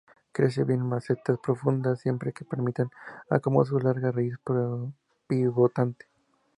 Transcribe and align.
Crece 0.31 0.63
bien 0.63 0.79
en 0.79 0.87
macetas 0.89 1.37
profundas, 1.37 1.99
siempre 1.99 2.33
que 2.33 2.43
permitan 2.43 2.89
acomodar 3.29 3.67
su 3.67 3.77
larga 3.79 4.11
raíz 4.11 4.33
pivotante. 5.27 6.07